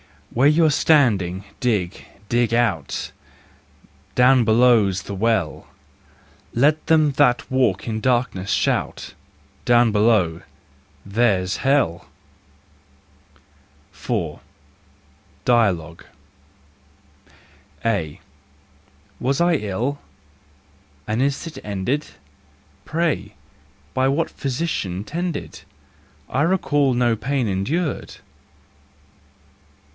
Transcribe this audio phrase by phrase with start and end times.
[0.31, 3.11] Where you're standing, dig, dig out:
[4.15, 5.67] Down below's the Well:
[6.55, 9.13] Let them that walk in darkness shout:"
[9.65, 11.99] Down below—there's Hell!"
[13.91, 14.41] 13 14 THE JOYFUL WISDOM
[15.43, 16.05] 4 Dialogue.
[17.85, 18.21] A.
[19.19, 19.99] Was I ill?
[21.05, 22.07] and is it ended?
[22.85, 23.35] Pray,
[23.93, 25.61] by what physician tended?
[26.27, 28.15] I recall no pain endured!